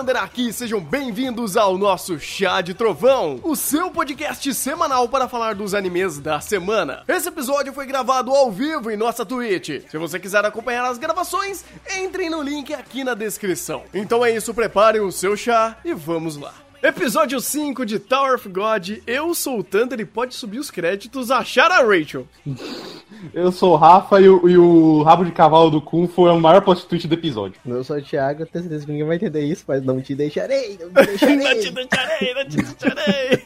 [0.00, 5.74] Aqui, sejam bem-vindos ao nosso Chá de Trovão, o seu podcast semanal para falar dos
[5.74, 7.04] animes da semana.
[7.06, 9.84] Esse episódio foi gravado ao vivo em nossa Twitch.
[9.90, 11.64] Se você quiser acompanhar as gravações,
[11.98, 13.84] entrem no link aqui na descrição.
[13.92, 16.54] Então é isso, preparem o seu chá e vamos lá.
[16.82, 21.30] Episódio 5 de Tower of God, eu sou o Thunder e pode subir os créditos
[21.30, 22.26] achar a Rachel.
[23.34, 26.40] Eu sou o Rafa e o, e o rabo de cavalo do Kun foi o
[26.40, 27.60] maior twist do episódio.
[27.66, 30.78] Eu sou o Thiago, tenho certeza que ninguém vai entender isso, mas não te deixarei,
[30.80, 31.36] não te deixarei.
[31.36, 33.42] não te deixarei, não te deixarei.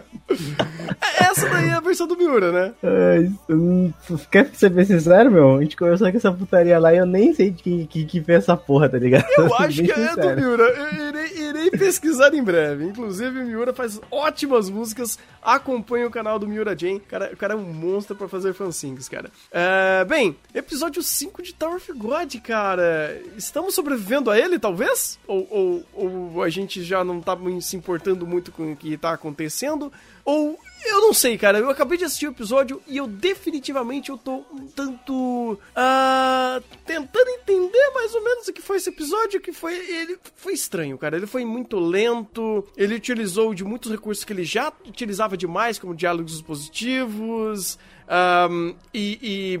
[1.18, 2.72] Essa daí é a versão do Miura, né?
[3.48, 3.92] Hum,
[4.30, 5.56] Quer ser bem sincero, meu?
[5.56, 8.22] A gente começou com essa putaria lá e eu nem sei de que, que, que
[8.22, 9.26] fez essa porra, tá ligado?
[9.36, 10.40] Eu acho que é do sincero.
[10.40, 10.64] Miura.
[10.64, 12.84] Eu irei, irei pesquisar em breve.
[12.84, 15.18] Inclusive, o Miura faz ótimas músicas.
[15.42, 16.98] Acompanhe o canal do Miura Jane.
[16.98, 19.30] O cara, o cara é um monstro pra fazer fansinks, cara.
[19.50, 23.20] É, bem, episódio 5 de Tower of God, cara.
[23.36, 25.18] Estamos sobrevivendo a ele, talvez?
[25.26, 25.86] Ou, ou,
[26.34, 29.92] ou a gente já não tá se importando muito com o que tá acontecendo?
[30.30, 31.58] Ou eu não sei, cara.
[31.58, 37.28] Eu acabei de assistir o episódio e eu definitivamente eu tô um tanto ah, tentando
[37.28, 41.16] entender mais ou menos o que foi esse episódio, que foi ele foi estranho, cara.
[41.16, 42.66] Ele foi muito lento.
[42.76, 47.78] Ele utilizou de muitos recursos que ele já utilizava demais, como diálogos positivos.
[48.08, 49.60] ahm, e, e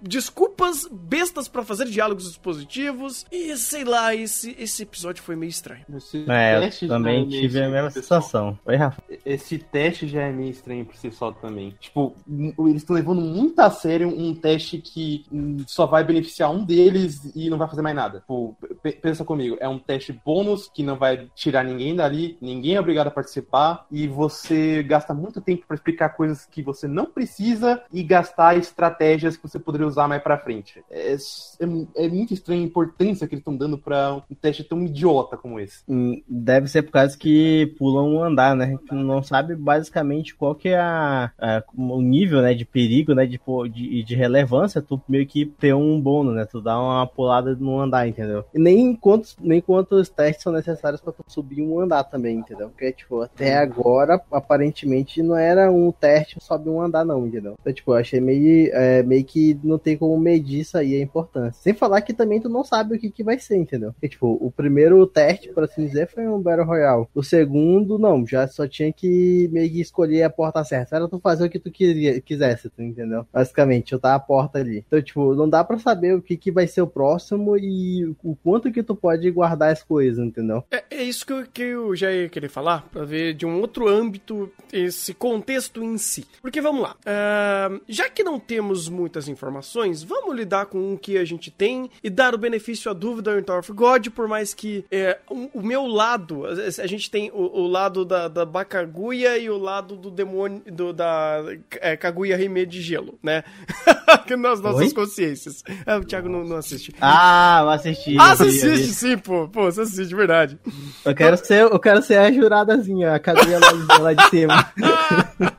[0.00, 3.26] desculpas bestas pra fazer diálogos expositivos.
[3.30, 5.84] E sei lá, esse, esse episódio foi meio estranho.
[5.94, 8.22] Esse É, eu também tive a mesma pessoal.
[8.22, 8.58] sensação.
[8.64, 9.02] Oi, Rafa.
[9.24, 11.74] Esse teste já é meio estranho por si só também.
[11.80, 15.24] Tipo, eles estão levando muito a sério um teste que
[15.66, 18.20] só vai beneficiar um deles e não vai fazer mais nada.
[18.20, 22.74] Tipo, pe- pensa comigo, é um teste bônus que não vai tirar ninguém dali, ninguém
[22.76, 27.06] é obrigado a participar e você gasta muito tempo pra explicar coisas que você não
[27.06, 30.82] precisa e gastar estratégias que você poderia usar mais pra frente.
[30.90, 34.82] É, é- é muito estranha a importância que eles estão dando pra um teste tão
[34.84, 35.82] idiota como esse.
[35.88, 38.76] Hum, Deve ser por causa que pulam um andar, né?
[38.88, 43.26] Tu não sabe basicamente qual que é a, a- o nível, né, de perigo, né,
[43.26, 43.40] de,
[43.72, 46.44] de, de relevância, tu meio que ter um bônus, né?
[46.44, 48.44] Tu dá uma pulada no andar, entendeu?
[48.54, 52.68] E nem quantos, nem quantos testes são necessários pra tu subir um andar também, entendeu?
[52.68, 57.54] Porque, tipo, até agora, aparentemente, não era um teste sobe um andar, não, entendeu?
[57.60, 61.02] Então, tipo, eu achei meio, é, meio que não tem como medir isso aí, a
[61.02, 61.60] importância.
[61.62, 63.92] Sem falar que também tu não sabe o que, que vai ser, entendeu?
[63.92, 67.06] Porque, tipo, o primeiro teste, por assim dizer, foi um Battle Royale.
[67.14, 70.96] O segundo, não, já só tinha que meio que escolher a porta certa.
[70.96, 73.26] Era tu fazer o que tu queria, quisesse, tu entendeu?
[73.32, 74.84] Basicamente, chutar a porta ali.
[74.86, 78.36] Então, tipo, não dá pra saber o que, que vai ser o próximo e o
[78.36, 80.64] quanto que tu pode guardar as coisas, entendeu?
[80.70, 83.60] É, é isso que eu, que eu já ia querer falar, pra ver de um
[83.60, 86.26] outro âmbito esse contexto em si.
[86.40, 91.16] Porque vamos lá, ah, já que não temos muitas informações, vamos lidar com o que
[91.16, 94.54] a gente tem e dar o benefício à dúvida em Tower of God, por mais
[94.54, 99.38] que é, o, o meu lado, a, gente tem o, o lado da, da Bakaguya
[99.38, 101.42] e o lado do demônio, do, da
[101.80, 103.44] é, Kaguya Rime de gelo, né?
[104.38, 104.92] nas nossas Oi?
[104.94, 105.62] consciências.
[105.84, 106.94] É, o Thiago não, não assiste.
[107.00, 108.16] Ah, eu assisti.
[108.18, 109.48] Ah, você assiste sim, pô.
[109.48, 110.58] Pô, você assiste, de verdade.
[111.04, 114.72] Eu quero ser, eu quero ser a juradazinha, a cadeia lá, de- lá de cima.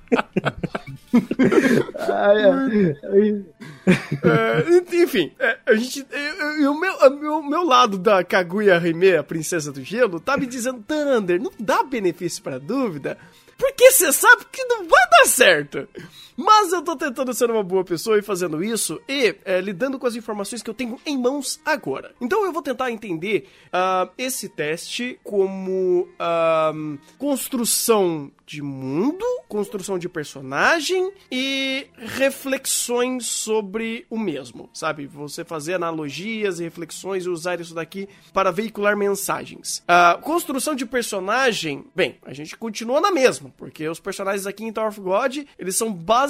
[4.23, 6.05] É, enfim, é, a gente.
[6.11, 10.37] é, é, o meu, meu, meu lado da Kaguya Rime, a princesa do gelo, tá
[10.37, 13.17] me dizendo, Thunder, não dá benefício pra dúvida,
[13.59, 15.87] porque você sabe que não vai dar certo.
[16.41, 20.07] Mas eu tô tentando ser uma boa pessoa e fazendo isso e é, lidando com
[20.07, 22.15] as informações que eu tenho em mãos agora.
[22.21, 26.71] Então eu vou tentar entender ah, esse teste como ah,
[27.17, 35.05] construção de mundo, construção de personagem e reflexões sobre o mesmo, sabe?
[35.05, 39.83] Você fazer analogias e reflexões e usar isso daqui para veicular mensagens.
[39.87, 44.73] A construção de personagem, bem, a gente continua na mesma, porque os personagens aqui em
[44.73, 46.28] Tower of God, eles são basicamente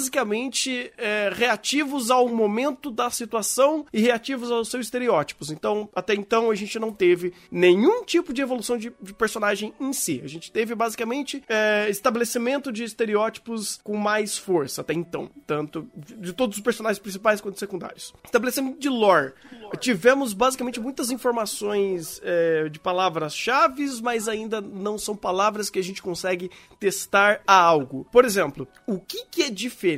[0.96, 5.50] é, reativos ao momento da situação e reativos aos seus estereótipos.
[5.50, 9.92] Então, até então, a gente não teve nenhum tipo de evolução de, de personagem em
[9.92, 10.20] si.
[10.24, 16.16] A gente teve basicamente é, estabelecimento de estereótipos com mais força até então, tanto de,
[16.16, 18.12] de todos os personagens principais quanto secundários.
[18.24, 19.32] Estabelecimento de lore.
[19.78, 26.02] Tivemos basicamente muitas informações é, de palavras-chave, mas ainda não são palavras que a gente
[26.02, 28.06] consegue testar a algo.
[28.10, 29.89] Por exemplo, o que, que é diferente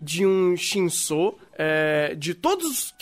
[0.00, 2.94] de um Shinso é, de todos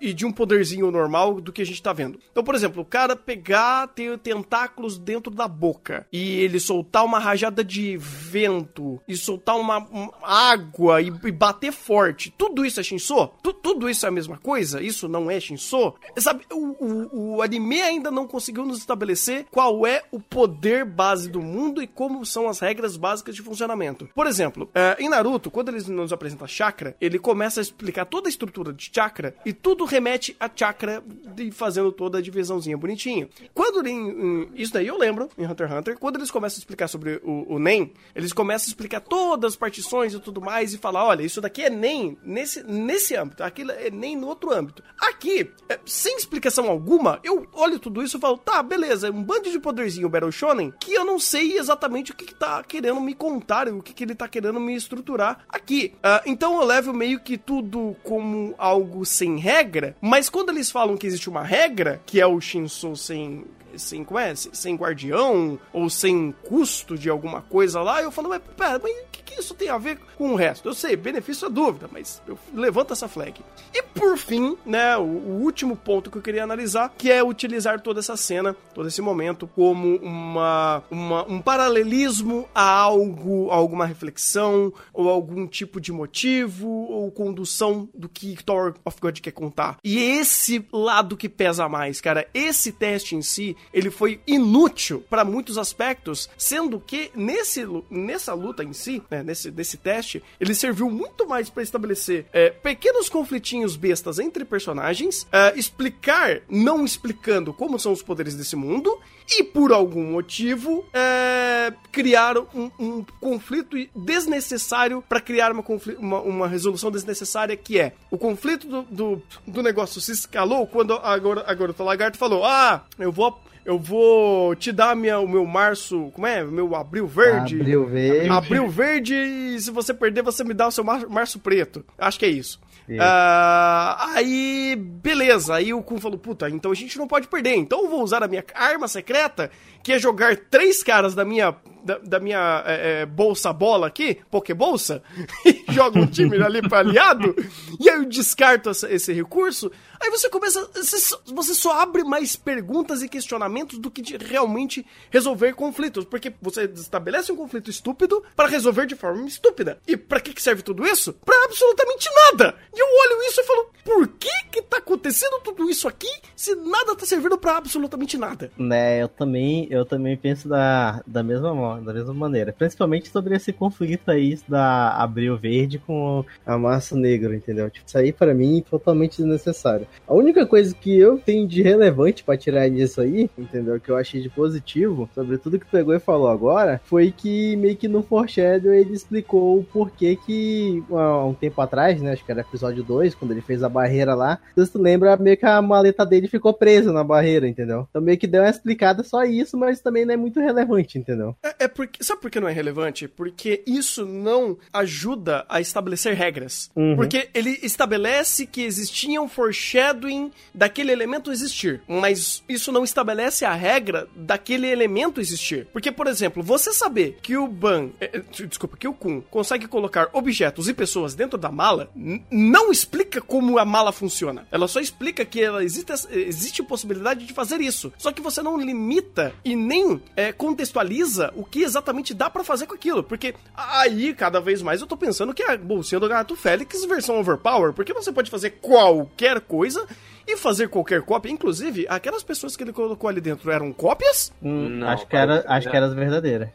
[0.00, 2.18] e de um poderzinho normal do que a gente tá vendo.
[2.30, 7.18] Então, por exemplo, o cara pegar, ter tentáculos dentro da boca e ele soltar uma
[7.18, 12.82] rajada de vento e soltar uma, uma água e, e bater forte, tudo isso é
[12.82, 13.28] Shinso?
[13.42, 14.82] Tu- tudo isso é a mesma coisa?
[14.82, 15.94] Isso não é Shinso?
[16.16, 21.28] Sabe, o, o, o anime ainda não conseguiu nos estabelecer qual é o poder base
[21.30, 24.08] do mundo e como são as regras básicas de funcionamento.
[24.14, 28.28] Por exemplo, eh, em Naruto, quando eles nos apresentam chakra, ele começa a explicar toda
[28.28, 31.02] a estrutura de chakra e tudo remete a chakra
[31.34, 33.28] de fazendo toda a divisãozinha bonitinho.
[33.54, 36.88] Quando em, isso daí eu lembro em Hunter x Hunter, quando eles começam a explicar
[36.88, 40.78] sobre o, o Nen, eles começam a explicar todas as partições e tudo mais e
[40.78, 44.82] falar, olha, isso daqui é Nen nesse, nesse âmbito, aquilo é Nen no outro âmbito.
[45.00, 49.22] Aqui, eh, sem explicação alguma, eu olho tudo isso e falo, tá, beleza, é um
[49.22, 53.00] bando de poderzinho Battle Shonen que eu não sei exatamente o que, que tá querendo
[53.00, 55.94] me contar, o que, que ele tá querendo me estruturar aqui.
[56.02, 60.96] Ah, então eu levo meio que tudo como algo sem regra, mas quando eles falam
[60.96, 63.44] que existe uma regra, que é o Shinso sem
[63.78, 64.34] sem, é?
[64.34, 69.06] Sem, guardião ou sem custo de alguma coisa lá, eu falo, mas pera, mas o
[69.12, 70.68] que, que isso tem a ver com o resto?
[70.68, 73.40] Eu sei, benefício é dúvida, mas eu levanto essa flag.
[73.72, 77.80] E por fim, né, o, o último ponto que eu queria analisar, que é utilizar
[77.80, 84.72] toda essa cena, todo esse momento, como uma, uma um paralelismo a algo, alguma reflexão,
[84.92, 89.76] ou algum tipo de motivo, ou condução do que Thor of God quer contar.
[89.82, 95.24] E esse lado que pesa mais, cara, esse teste em si, ele foi inútil para
[95.24, 100.90] muitos aspectos, sendo que nesse, nessa luta em si, né, nesse, nesse teste, ele serviu
[100.90, 107.78] muito mais para estabelecer é, pequenos conflitinhos bestas entre personagens, é, explicar, não explicando como
[107.78, 115.02] são os poderes desse mundo, e por algum motivo é, criar um, um conflito desnecessário
[115.08, 115.64] para criar uma,
[115.98, 120.94] uma, uma resolução desnecessária que é o conflito do, do, do negócio se escalou quando
[120.94, 125.28] a, gor- a garota lagarto falou ah eu vou eu vou te dar minha, o
[125.28, 128.28] meu março como é meu abril verde Abril verde.
[128.30, 131.84] Abril verde e se você perder, você me dá o seu mar- março preto.
[131.98, 132.58] Acho que é isso.
[132.88, 133.00] Isso.
[133.02, 135.54] Ah, aí, beleza.
[135.54, 137.54] Aí o Kun falou: Puta, então a gente não pode perder.
[137.54, 139.50] Então eu vou usar a minha arma secreta,
[139.82, 141.54] que é jogar três caras da minha,
[141.84, 145.02] da, da minha é, é, bolsa bola aqui, Pokébolsa,
[145.44, 147.34] e jogo um time ali pra aliado.
[147.78, 149.70] E aí eu descarto essa- esse recurso.
[150.00, 150.66] Aí você começa.
[150.74, 156.04] Você só, abre mais perguntas e questionamentos do que realmente resolver conflitos.
[156.06, 159.78] Porque você estabelece um conflito estúpido para resolver de forma estúpida.
[159.86, 161.12] E pra que, que serve tudo isso?
[161.24, 162.56] Pra absolutamente nada!
[162.74, 166.54] E eu olho isso e falo, por que que tá acontecendo tudo isso aqui se
[166.54, 168.50] nada tá servindo pra absolutamente nada?
[168.58, 172.52] Né, eu também, eu também penso da, da, mesma, da mesma maneira.
[172.52, 177.70] Principalmente sobre esse conflito aí da Abril Verde com a Massa Negro, entendeu?
[177.70, 179.86] Tipo, isso aí pra mim é totalmente desnecessário.
[180.06, 183.80] A única coisa que eu tenho de relevante pra tirar disso aí, entendeu?
[183.80, 187.76] Que eu achei de positivo, sobre tudo que pegou e falou agora, foi que meio
[187.76, 192.12] que no Foreshadow ele explicou o porquê que há um tempo atrás, né?
[192.12, 194.38] Acho que era episódio 2, quando ele fez a barreira lá.
[194.54, 197.86] Tu lembra, meio que a maleta dele ficou presa na barreira, entendeu?
[197.90, 201.34] Então meio que deu uma explicada só isso, mas também não é muito relevante, entendeu?
[201.42, 202.02] É, é porque.
[202.02, 203.06] Sabe por que não é relevante?
[203.06, 206.70] Porque isso não ajuda a estabelecer regras.
[206.74, 206.96] Uhum.
[206.96, 211.82] Porque ele estabelece que existia um foreshadowing daquele elemento existir.
[211.86, 215.66] Mas isso não estabelece a regra daquele elemento existir.
[215.72, 217.90] Porque, por exemplo, você saber que o Ban.
[218.00, 221.90] é, é, desculpa, que o Kun consegue colocar objetos e pessoas dentro da mala,
[222.30, 224.46] não explica como a mala funciona.
[224.50, 227.92] Ela só explica que ela existe, existe possibilidade de fazer isso.
[227.98, 232.66] Só que você não limita e nem é, contextualiza o que exatamente dá pra fazer
[232.66, 233.02] com aquilo.
[233.02, 236.84] Porque aí, cada vez mais, eu tô pensando que é a bolsinha do gato Félix
[236.84, 237.72] versão overpower.
[237.72, 239.86] Porque você pode fazer qualquer coisa
[240.26, 241.30] e fazer qualquer cópia.
[241.30, 244.32] Inclusive, aquelas pessoas que ele colocou ali dentro eram cópias?
[244.42, 246.48] Hum, Não, acho que era, acho que era as verdadeiras.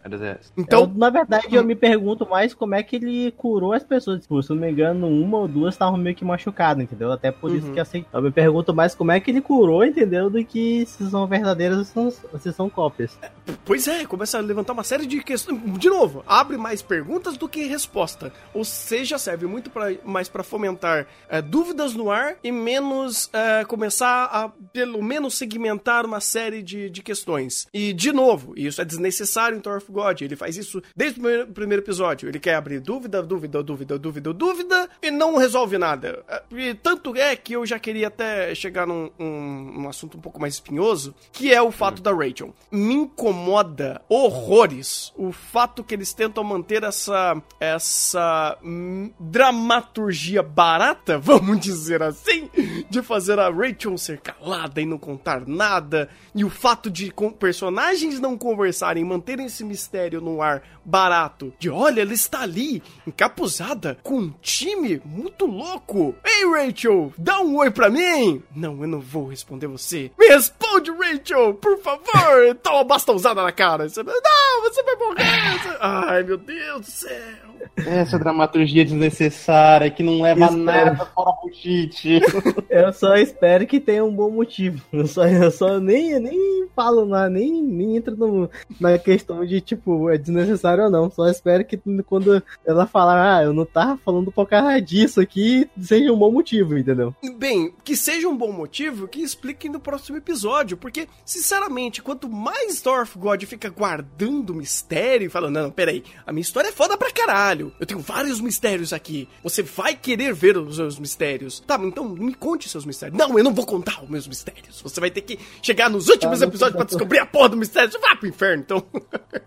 [0.57, 4.21] Então, Eu, na verdade, eu me pergunto mais como é que ele curou as pessoas.
[4.21, 7.11] Tipo, se eu não me engano, uma ou duas estavam meio que machucadas, entendeu?
[7.11, 7.73] Até por isso Uhum.
[7.73, 10.29] que assim, eu me pergunto mais como é que ele curou, entendeu?
[10.29, 13.17] Do que se são verdadeiras ou se são, se são cópias.
[13.63, 15.59] Pois é, começa a levantar uma série de questões.
[15.79, 18.31] De novo, abre mais perguntas do que resposta.
[18.53, 23.54] Ou seja, serve muito pra, mais para fomentar é, dúvidas no ar e menos é,
[23.61, 27.67] é, começar a, pelo menos, segmentar uma série de, de questões.
[27.73, 30.21] E, de novo, isso é desnecessário em Tower of God.
[30.21, 32.29] Ele faz isso desde o primeiro, primeiro episódio.
[32.29, 36.23] Ele quer abrir dúvida, dúvida, dúvida, dúvida, dúvida e não resolve nada.
[36.51, 40.39] E tanto é que eu já queria até chegar num um, um assunto um pouco
[40.39, 42.53] mais espinhoso, que é o fato da Rachel.
[42.71, 51.59] Me incomoda horrores o fato que eles tentam manter essa essa hum, dramaturgia barata, vamos
[51.59, 52.44] dizer assim,
[52.89, 58.19] de fazer a Rachel ser calada e não contar nada, e o fato de personagens
[58.19, 64.19] não conversarem, manterem esse mistério no ar barato, de olha, ela está ali, encapuzada, com
[64.19, 66.15] um time muito louco.
[66.23, 68.43] Ei, Rachel, dá um oi pra mim.
[68.55, 70.11] Não, eu não vou responder você.
[70.17, 72.55] Me responde, Rachel, por favor.
[72.61, 73.89] Toma uma bastãozada na cara.
[73.89, 75.59] Você- Não, você vai morrer.
[75.59, 77.45] Você- Ai, meu Deus do céu.
[77.77, 80.63] Essa dramaturgia desnecessária que não leva a Espero.
[80.65, 82.21] nada fora bullshit.
[82.69, 84.81] Eu só espero que tenha um bom motivo.
[84.91, 88.49] Eu só, eu só nem, nem falo nada, nem, nem entro no-
[88.79, 91.09] na questão de, tipo, é desnecessário ou não.
[91.09, 95.69] Só espero que quando ela falar, ah, eu não tava falando por causa disso aqui,
[95.79, 97.15] seja um bom motivo, entendeu?
[97.37, 102.81] Bem, que seja um bom motivo que expliquem no próximo episódio, porque, sinceramente, quanto mais
[102.81, 107.11] Dorf God fica guardando mistério e falando, não, peraí, a minha história é foda pra
[107.11, 111.59] caralho, eu tenho vários mistérios aqui, você vai querer ver os seus mistérios.
[111.65, 113.17] Tá, então me conte seus mistérios.
[113.17, 114.81] Não, eu não vou contar os meus mistérios.
[114.81, 116.95] Você vai ter que chegar nos últimos Tá, episódios pra conta.
[116.95, 117.91] descobrir a porra do mistério.
[117.91, 118.83] Você vai pro inferno, então.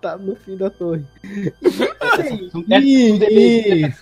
[0.00, 1.04] Tá no fim da torre.
[1.62, 3.18] Essa E- um e-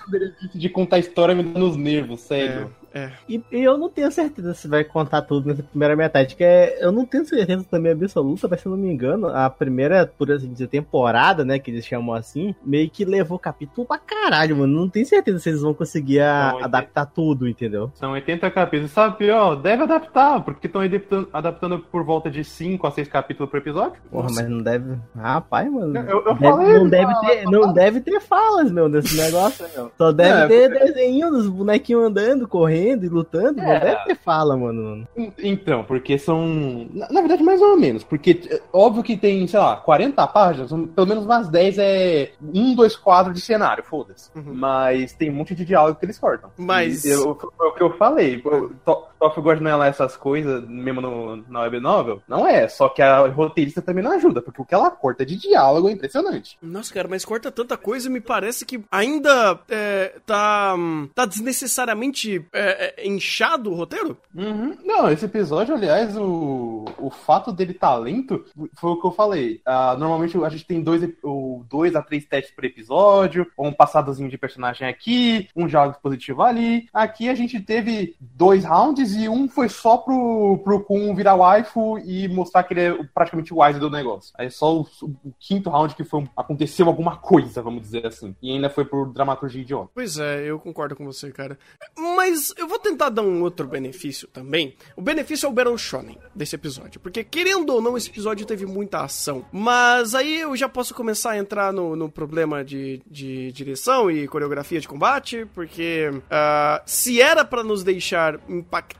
[0.08, 2.72] benefício de contar a história me dando os nervos, sério.
[2.82, 2.85] É.
[3.28, 6.78] E, e eu não tenho certeza se vai contar tudo nessa primeira metade, que é,
[6.80, 10.30] eu não tenho certeza também absoluta, mas se eu não me engano, a primeira, por
[10.30, 14.80] assim dizer, temporada, né, que eles chamam assim, meio que levou capítulo pra caralho, mano.
[14.80, 17.90] Não tenho certeza se eles vão conseguir a- adaptar tudo, entendeu?
[17.94, 18.90] São 80 capítulos.
[18.92, 23.50] Sabe, pior, deve adaptar, porque estão adaptando, adaptando por volta de 5 a 6 capítulos
[23.50, 24.00] por episódio.
[24.10, 24.40] Porra, Nossa.
[24.42, 24.96] mas não deve.
[25.14, 25.96] Rapaz, mano.
[25.98, 29.90] Eu- eu deve- falei, não, deve ter, não deve ter falas, meu, desse negócio, meu.
[29.98, 33.60] Só deve É, ter desenho dos bonequinhos andando, correndo e lutando.
[33.60, 33.80] Não É.
[33.80, 35.06] deve ter fala, mano.
[35.38, 36.86] Então, porque são.
[36.92, 38.04] Na, na verdade, mais ou menos.
[38.04, 42.74] Porque, é, óbvio que tem, sei lá, 40 páginas, pelo menos umas 10 é um,
[42.74, 44.30] dois quadros de cenário, foda-se.
[44.36, 44.54] Uhum.
[44.54, 46.50] Mas tem um monte de diálogo que eles cortam.
[46.56, 48.42] Mas- E eu- Foi o que eu falei.
[48.44, 52.22] o To- God não é lá essas coisas, mesmo no, na web novel?
[52.28, 52.68] Não é.
[52.68, 55.92] Só que a roteirista também não ajuda, porque o que ela corta de diálogo é
[55.92, 56.58] impressionante.
[56.62, 61.24] Nossa, cara, mas corta tanta coisa e me parece que ainda é, tá, hum, tá
[61.26, 64.16] desnecessariamente é, é, inchado o roteiro.
[64.34, 64.76] Uhum.
[64.84, 68.44] Não, esse episódio, aliás, o, o fato dele tá lento
[68.74, 69.60] foi o que eu falei.
[69.64, 73.66] Ah, normalmente a gente tem dois, ep- o- dois a três testes por episódio, ou
[73.66, 76.88] um passadozinho de personagem aqui, um diálogo positivo ali.
[76.92, 81.98] Aqui a gente teve dois rounds e um foi só pro, pro Kun virar waifu
[81.98, 84.32] e mostrar que ele é praticamente o wise do negócio.
[84.36, 88.34] Aí só o, o quinto round que foi, aconteceu alguma coisa, vamos dizer assim.
[88.42, 89.90] E ainda foi por dramaturgia idiota.
[89.94, 91.58] Pois é, eu concordo com você, cara.
[91.96, 94.74] Mas eu vou tentar dar um outro benefício também.
[94.96, 97.00] O benefício é o Battle Shonen desse episódio.
[97.00, 99.44] Porque, querendo ou não, esse episódio teve muita ação.
[99.52, 104.26] Mas aí eu já posso começar a entrar no, no problema de, de direção e
[104.26, 105.46] coreografia de combate.
[105.54, 108.95] Porque ah, se era pra nos deixar impactados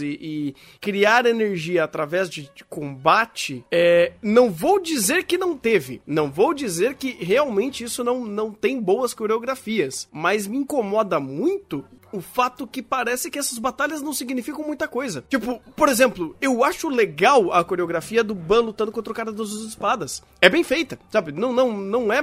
[0.00, 6.00] e, e criar energia através de, de combate, é, não vou dizer que não teve.
[6.06, 10.08] Não vou dizer que realmente isso não, não tem boas coreografias.
[10.12, 11.84] Mas me incomoda muito
[12.16, 15.24] o fato que parece que essas batalhas não significam muita coisa.
[15.28, 19.50] Tipo, por exemplo, eu acho legal a coreografia do Ban lutando contra o cara das
[19.50, 20.22] espadas.
[20.40, 21.32] É bem feita, sabe?
[21.32, 22.20] Não, não, não é.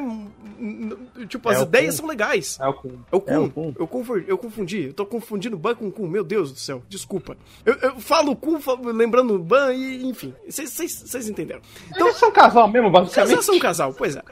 [1.27, 2.57] Tipo, as É ideias são legais.
[2.59, 2.99] É o Kun.
[3.11, 3.33] É o Kun.
[3.33, 3.73] É o Kun.
[3.79, 4.83] Eu, confundi, eu confundi.
[4.87, 6.07] Eu tô confundindo Ban com Kun.
[6.07, 6.83] Meu Deus do céu.
[6.87, 7.37] Desculpa.
[7.65, 8.59] Eu, eu falo Kun
[8.93, 10.33] lembrando Ban e, enfim.
[10.47, 11.61] Vocês entenderam.
[11.89, 13.29] Então, Eles são casal mesmo, basicamente.
[13.29, 14.23] Casal são um casal, pois é.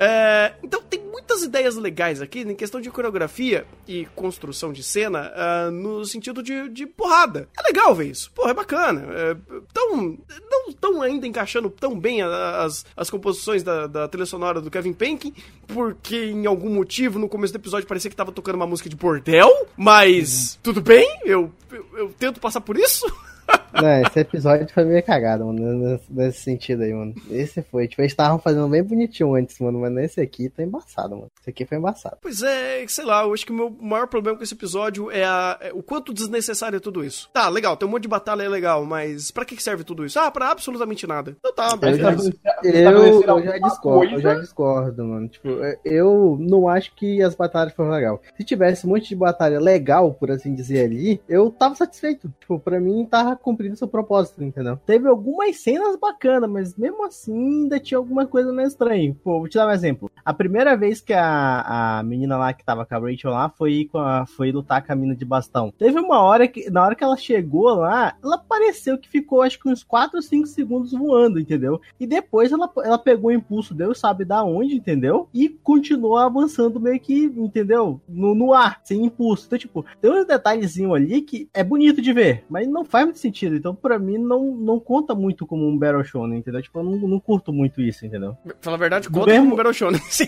[0.00, 5.30] É, então tem muitas ideias legais aqui em questão de coreografia e construção de cena
[5.36, 7.46] ah, no sentido de, de porrada.
[7.58, 8.32] É legal ver isso.
[8.32, 9.06] Porra, é bacana.
[9.12, 9.36] É,
[9.74, 10.18] tão,
[10.50, 14.94] não estão ainda encaixando tão bem as, as composições da, da trilha sonora do Kevin
[14.94, 15.34] Penkin,
[15.68, 18.96] porque em algum motivo no começo do episódio parecia que tava tocando uma música de
[18.96, 23.04] bordel, mas tudo bem, eu, eu, eu tento passar por isso.
[23.72, 27.14] Não, esse episódio foi meio cagado, mano, nesse, sentido aí, mano.
[27.30, 27.86] Esse foi.
[27.88, 31.28] Tipo, eles estavam fazendo bem bonitinho antes, mano, mas nesse aqui tá embaçado, mano.
[31.40, 32.16] Esse aqui foi embaçado.
[32.22, 35.24] Pois é, sei lá, eu acho que o meu maior problema com esse episódio é,
[35.24, 37.28] a- é o quanto desnecessário é tudo isso.
[37.32, 40.18] Tá, legal, tem um monte de batalha é legal, mas pra que serve tudo isso?
[40.18, 41.36] Ah, pra absolutamente nada.
[41.38, 42.02] Então tá, Eu beleza.
[42.44, 44.40] já, eu, Estabelecer eu já alguma discordo, eu já coisa.
[44.42, 45.28] discordo, mano.
[45.28, 45.48] Tipo,
[45.84, 48.20] eu não acho que as batalhas foram legal.
[48.36, 52.32] Se tivesse um monte de batalha legal, por assim dizer, ali, eu tava satisfeito.
[52.40, 54.76] Tipo, pra mim tava cumprindo seu propósito, entendeu?
[54.86, 59.14] Teve algumas cenas bacanas, mas mesmo assim ainda tinha alguma coisa meio estranha.
[59.22, 60.10] Pô, vou te dar um exemplo.
[60.24, 63.88] A primeira vez que a, a menina lá que tava com a Rachel lá foi,
[63.90, 65.72] com a- foi lutar com a mina de bastão.
[65.78, 69.58] Teve uma hora que, na hora que ela chegou lá, ela pareceu que ficou acho
[69.58, 71.80] que uns 4 ou 5 segundos voando, entendeu?
[71.98, 75.28] E depois ela, ela pegou o impulso, Deus sabe da onde, entendeu?
[75.34, 78.00] E continuou avançando meio que, entendeu?
[78.08, 79.46] No, no ar, sem impulso.
[79.46, 83.18] Então, tipo, tem uns detalhezinhos ali que é bonito de ver, mas não faz muito
[83.18, 83.49] sentido.
[83.56, 86.62] Então, pra mim, não, não conta muito como um Battle Shonen, entendeu?
[86.62, 88.36] Tipo, eu não, não curto muito isso, entendeu?
[88.60, 90.00] Fala a verdade, conta mesmo- como Battle Shonen.
[90.10, 90.26] Sim.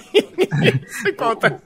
[1.16, 1.60] Conta.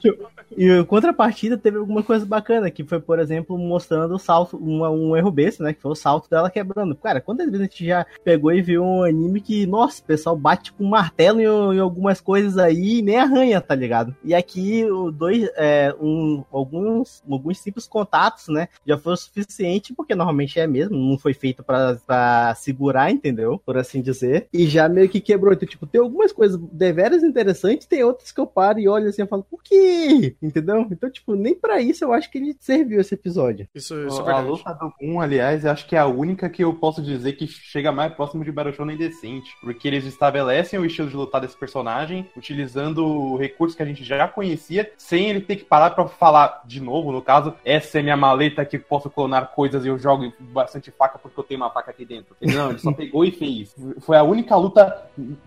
[0.56, 4.90] E em contrapartida teve alguma coisa bacana, que foi, por exemplo, mostrando o salto, uma-
[4.90, 5.72] um erro besta, né?
[5.72, 6.94] Que foi o salto dela quebrando.
[6.94, 10.36] Cara, quantas vezes a gente já pegou e viu um anime que, nossa, o pessoal
[10.36, 11.44] bate com um martelo em,
[11.76, 14.14] em algumas coisas aí e nem arranha, tá ligado?
[14.24, 14.84] E aqui,
[15.14, 18.68] dois, é, um, alguns, alguns simples contatos, né?
[18.86, 23.60] Já foi o suficiente, porque normalmente é mesmo, não foi feito pra segurar, entendeu?
[23.64, 24.46] Por assim dizer.
[24.52, 25.52] E já meio que quebrou.
[25.52, 29.22] Então, tipo, tem algumas coisas deveras interessantes, tem outras que eu paro e olho assim
[29.22, 30.35] e falo, por quê?
[30.42, 30.86] Entendeu?
[30.90, 33.68] Então, tipo, nem pra isso eu acho que ele serviu esse episódio.
[33.74, 36.62] Isso, isso é a luta do 1, aliás, eu acho que é a única que
[36.62, 39.50] eu posso dizer que chega mais próximo de Battle Shonen decente.
[39.60, 44.26] Porque eles estabelecem o estilo de lutar desse personagem, utilizando recursos que a gente já
[44.28, 48.16] conhecia, sem ele ter que parar pra falar de novo, no caso, essa é minha
[48.16, 51.90] maleta que posso clonar coisas e eu jogo bastante faca porque eu tenho uma faca
[51.90, 52.36] aqui dentro.
[52.40, 53.74] Não, ele só pegou e fez.
[54.00, 55.06] Foi a única luta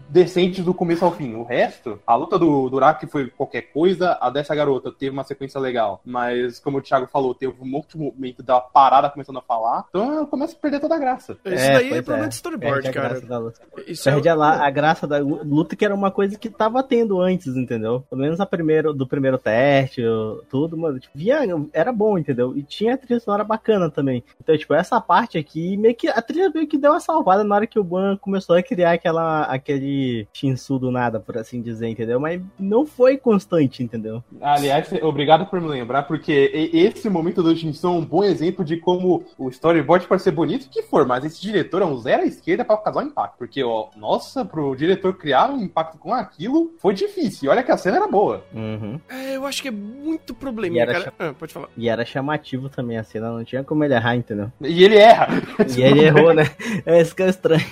[0.10, 1.36] decente do começo ao fim.
[1.36, 5.60] O resto, a luta do Duraki foi qualquer coisa, a dessa garota teve uma sequência
[5.60, 6.02] legal.
[6.06, 9.86] Mas, como o Thiago falou, teve um monte de momento da parada começando a falar.
[9.90, 11.38] Então eu começo a perder toda a graça.
[11.46, 13.10] Isso daí é problema de storyboard, Perde a cara.
[13.14, 13.62] graça da luta.
[13.88, 17.20] Isso é- Perde a, a graça da luta que era uma coisa que tava tendo
[17.22, 18.04] antes, entendeu?
[18.10, 20.02] Pelo menos a primeiro, do primeiro teste,
[20.50, 21.00] tudo, mano.
[21.00, 21.40] Tipo, via,
[21.74, 22.56] era bom, entendeu?
[22.58, 24.24] E tinha a trilha sonora bacana também.
[24.42, 27.56] Então, tipo, essa parte aqui, meio que a trilha meio que deu uma salvada na
[27.56, 31.88] hora que o Ban começou a criar aquela, aquele Shinsu do nada, por assim dizer,
[31.88, 32.20] entendeu?
[32.20, 34.24] Mas não foi constante, entendeu?
[34.70, 38.78] Aliás, obrigado por me lembrar, porque esse momento do Shinson é um bom exemplo de
[38.78, 42.26] como o storyboard pode ser bonito que for, mas esse diretor é um zero à
[42.26, 43.38] esquerda pra causar um impacto.
[43.38, 47.48] Porque, ó, nossa, pro diretor criar um impacto com aquilo foi difícil.
[47.48, 48.46] E olha que a cena era boa.
[48.54, 49.00] Uhum.
[49.10, 51.14] É, eu acho que é muito probleminha, era cara.
[51.18, 51.70] Ah, pode falar.
[51.76, 54.52] E era chamativo também a cena, não tinha como ele errar, entendeu?
[54.62, 55.30] E ele erra.
[55.76, 56.44] E ele errou, né?
[56.86, 57.66] É isso que é estranho.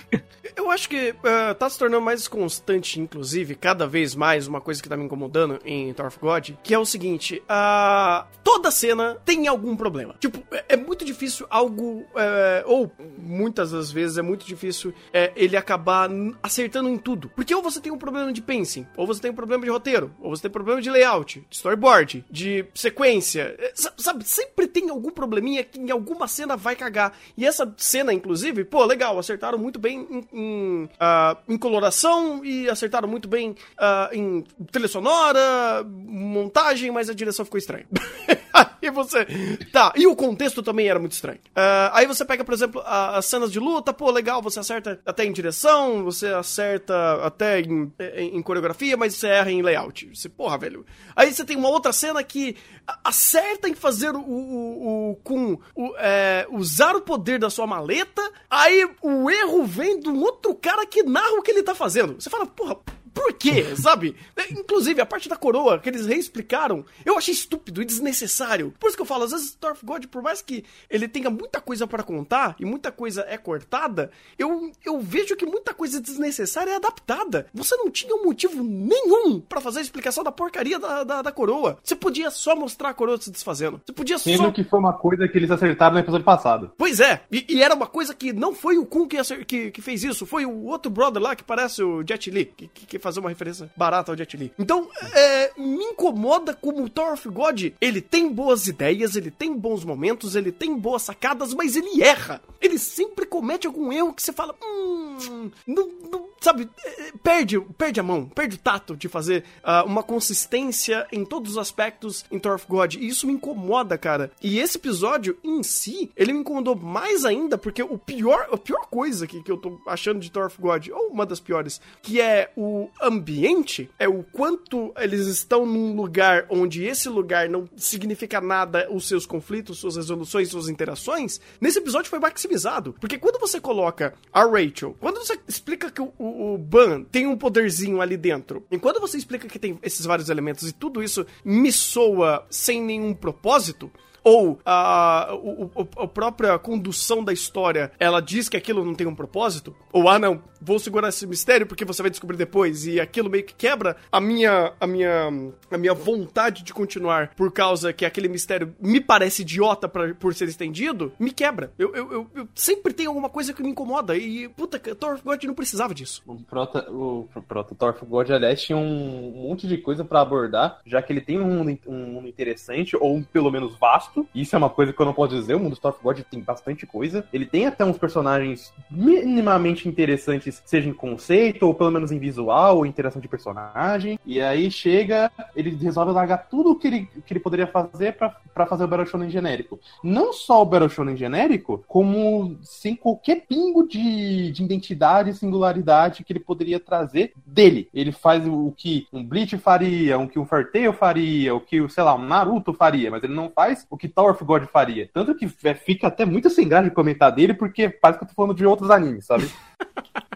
[0.55, 4.81] Eu acho que ah, tá se tornando mais constante, inclusive, cada vez mais, uma coisa
[4.81, 9.17] que tá me incomodando em Tower of God, que é o seguinte: ah, toda cena
[9.25, 10.15] tem algum problema.
[10.19, 12.05] Tipo, é, é muito difícil algo.
[12.15, 16.09] é, ou muitas das vezes é muito difícil é, ele acabar
[16.41, 17.29] acertando em tudo.
[17.35, 20.11] Porque ou você tem um problema de pacing, ou você tem um problema de roteiro,
[20.19, 23.55] ou você tem um problema de layout, de storyboard, de sequência.
[23.59, 27.13] É, sa- Sabe, sempre tem algum probleminha que em alguma cena vai cagar.
[27.35, 32.69] E essa cena, inclusive, pô, legal, acertaram muito bem em, em, ah, em coloração e
[32.69, 37.85] acertaram muito bem ah, em trilha sonora, montagem, mas a direção ficou estranha.
[38.81, 39.25] aí você.
[39.71, 41.39] Tá, e o contexto também era muito estranho.
[41.55, 44.99] Ah, aí você pega, por exemplo, a- as cenas de luta, pô, legal, você acerta
[45.05, 50.09] até em direção, você acerta até em, em- em coreografia, mas você erra em layout.
[50.15, 50.85] Você, porra, velho.
[51.15, 52.55] Aí você tem uma outra cena que
[53.03, 54.19] acerta em fazer o.
[54.19, 55.59] o, o- com.
[55.75, 60.53] o, é, usar o poder da sua maleta, aí o erro vem de um outro
[60.55, 62.15] cara que narra o que ele tá fazendo.
[62.19, 62.77] Você fala, porra.
[63.17, 64.15] Por quê, sabe?
[64.35, 68.73] É, Inclusive, a parte da coroa que eles reexplicaram, eu achei estúpido e desnecessário.
[68.79, 71.59] Por isso que eu falo, às vezes Storm God, por mais que ele tenha muita
[71.61, 76.71] coisa pra contar e muita coisa é cortada, eu, eu vejo que muita coisa desnecessária
[76.71, 77.47] é adaptada.
[77.53, 81.31] Você não tinha um motivo nenhum pra fazer a explicação da porcaria da, da, da
[81.31, 81.77] coroa.
[81.83, 83.81] Você podia só mostrar a coroa se desfazendo.
[83.85, 86.71] Você podia Sendo só que foi uma coisa que eles acertaram no episódio passado.
[86.77, 89.71] Pois é, e, e era uma coisa que não foi o Kun que, acer- que,
[89.71, 92.85] que fez isso, foi o outro brother lá que parece o Jet Li, que, que,
[92.85, 94.51] que fazer uma referência barata ao Jet Li.
[94.59, 99.53] Então, é, me incomoda como o Tower of God, ele tem boas ideias, ele tem
[99.57, 102.41] bons momentos, ele tem boas sacadas, mas ele erra.
[102.59, 107.99] Ele sempre comete algum erro que você fala, hum, não, não- sabe, é, perde, perde
[107.99, 112.37] a mão, perde o tato de fazer ah, uma consistência em todos os aspectos em
[112.39, 112.93] Tower of God.
[112.95, 114.31] E isso me incomoda, cara.
[114.41, 118.85] E esse episódio em si, ele me incomodou mais ainda, porque o pior, a pior
[118.87, 122.21] coisa que, que eu tô achando de Tower of God, ou uma das piores, que
[122.21, 128.41] é o ambiente, é o quanto eles estão num lugar onde esse lugar não significa
[128.41, 132.95] nada, os seus conflitos, suas resoluções, suas interações, nesse episódio foi maximizado.
[132.99, 137.27] Porque quando você coloca a Rachel, quando você explica que o, o, o Ban tem
[137.27, 141.03] um poderzinho ali dentro, e quando você explica que tem esses vários elementos e tudo
[141.03, 143.91] isso me soa sem nenhum propósito,
[144.27, 149.07] ou a, o, o- a própria condução da história, ela diz que aquilo não tem
[149.07, 152.99] um propósito, ou ah não, vou segurar esse mistério porque você vai descobrir depois, e
[152.99, 155.29] aquilo meio que quebra a minha, a minha,
[155.71, 160.33] a minha vontade de continuar por causa que aquele mistério me parece idiota pra, por
[160.33, 161.71] ser estendido, me quebra.
[161.79, 165.43] Eu, eu, eu, eu sempre tenho alguma coisa que me incomoda, e puta, Thor God
[165.45, 166.21] não precisava disso.
[166.27, 170.79] O Prota, o Prota Thor of God, aliás, tinha um monte de coisa pra abordar,
[170.85, 174.16] já que ele tem um mundo, um mundo interessante, ou pelo menos vasto.
[174.33, 176.39] Isso é uma coisa que eu não posso dizer, o mundo do of God tem
[176.39, 177.25] bastante coisa.
[177.33, 182.77] Ele tem até uns personagens minimamente interessantes, seja em conceito, ou pelo menos em visual,
[182.77, 184.19] ou interação de personagem.
[184.25, 188.65] E aí chega, ele resolve largar tudo o que ele, que ele poderia fazer pra
[188.65, 189.79] fazer o Battle Shonen genérico.
[190.03, 196.23] Não só o Battle Shonen genérico, como sem qualquer pingo de, de identidade e singularidade
[196.23, 197.89] que ele poderia trazer dele.
[197.93, 202.03] Ele faz o que um Bleach faria, o que um Fartail faria, o que, sei
[202.03, 205.09] lá, um Naruto faria, mas ele não faz o que Tower of God faria.
[205.13, 208.29] Tanto que é, fica até muito sem graça de comentar dele, porque parece que eu
[208.29, 209.49] tô falando de outros animes, sabe?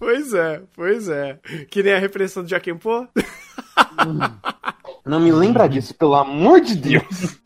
[0.00, 1.38] Pois é, pois é.
[1.68, 3.06] Que nem a referência do Jakenpô.
[5.04, 7.38] Não me lembra disso, pelo amor de Deus.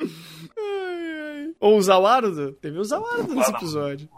[1.65, 2.53] Ou o Zawarudo.
[2.53, 4.09] Teve o Zawarudo nesse episódio.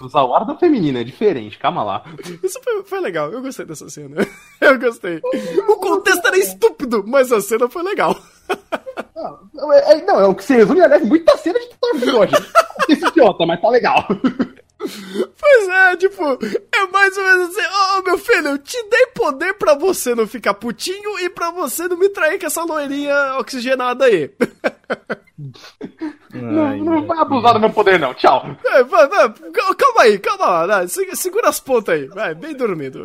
[0.00, 2.04] O Zawara feminina é diferente, calma lá.
[2.42, 4.16] Isso foi, foi legal, eu gostei dessa cena.
[4.60, 5.20] Eu gostei.
[5.68, 8.20] O contexto era estúpido, mas a cena foi legal.
[9.54, 12.30] Não, é, é- não, é o que se resume, aliás, muita cena de of God.
[12.88, 14.06] Esse idiota, mas tá legal.
[14.78, 19.54] Pois é, tipo, é mais ou menos assim, ô meu filho, eu te dei poder
[19.54, 24.04] pra você não ficar putinho e pra você não me trair com essa loirinha oxigenada
[24.04, 24.30] aí.
[26.34, 28.12] Não, Ai, não vai abusar do meu poder, não.
[28.14, 28.44] Tchau.
[28.66, 30.86] É, vai, vai, cal- calma aí, calma lá, né?
[30.88, 33.04] Se- segura as pontas aí, vai, bem dormido.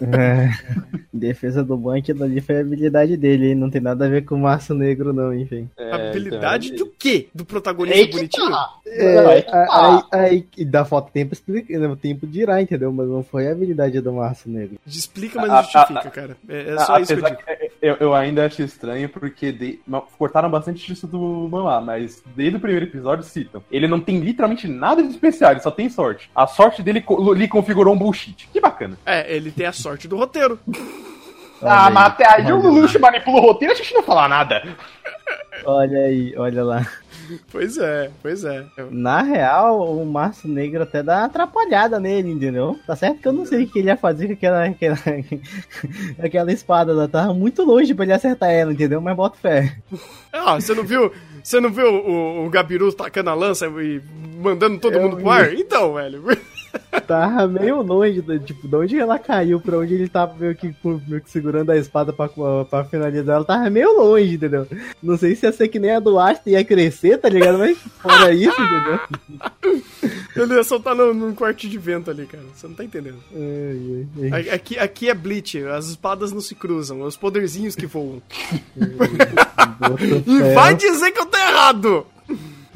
[0.00, 0.50] É,
[1.12, 3.54] defesa do Bank ali foi a habilidade dele, hein?
[3.54, 5.68] Não tem nada a ver com o Maço Negro, não, enfim.
[5.90, 7.28] Habilidade então, do quê?
[7.34, 8.50] Do protagonista que bonitinho?
[8.86, 12.92] É, Não, aí aí, aí, aí dá falta tempo explica, né, o tempo dirá, entendeu?
[12.92, 14.76] Mas não foi a habilidade do Maço Negro.
[14.86, 16.36] Explica, mas A- não justifica, a- cara.
[16.48, 17.36] É, é só isso que eu digo.
[17.36, 19.80] que eu, eu ainda acho estranho porque de-
[20.18, 21.18] cortaram bastante disso do
[21.50, 23.62] Manhwa, mas desde o primeiro episódio citam.
[23.70, 26.30] Ele não tem literalmente nada de especial, ele só tem sorte.
[26.34, 28.48] A sorte dele co- lhe configurou um bullshit.
[28.52, 28.96] Que bacana.
[29.04, 30.58] É, ele a sorte do roteiro.
[31.62, 32.68] ah, aí, mas até aí o olha.
[32.68, 34.62] Luxo manipula o roteiro, a gente não fala nada.
[35.64, 36.86] Olha aí, olha lá.
[37.52, 38.64] Pois é, pois é.
[38.90, 42.76] Na real, o Márcio Negro até dá uma atrapalhada nele, entendeu?
[42.86, 44.98] Tá certo que eu não sei o que ele ia fazer com aquela, aquela,
[46.18, 46.90] aquela espada.
[46.90, 49.00] Ela tava muito longe pra ele acertar ela, entendeu?
[49.00, 49.76] Mas bota fé.
[50.32, 51.12] Ah, você não viu?
[51.42, 54.00] Você não viu o, o Gabiru tacando a lança e
[54.42, 55.30] mandando todo Eu mundo pro vi.
[55.30, 55.54] ar?
[55.54, 56.22] Então, velho.
[57.06, 61.20] Tava meio longe, tipo, de onde ela caiu, pra onde ele tava meio que, meio
[61.20, 62.28] que segurando a espada pra,
[62.68, 63.36] pra finalizar.
[63.36, 64.66] Ela tava meio longe, entendeu?
[65.02, 67.58] Não sei se ia ser que nem a do Asta ia crescer, tá ligado?
[67.58, 69.82] Mas fora isso, entendeu?
[70.36, 72.44] Ele ia soltar no, num quarto de vento ali, cara.
[72.54, 73.18] Você não tá entendendo.
[74.52, 78.22] Aqui, aqui é Bleach, as espadas não se cruzam, é os poderzinhos que voam.
[80.26, 82.06] E vai dizer que eu tô errado!